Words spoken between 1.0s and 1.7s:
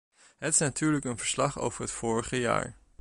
een verslag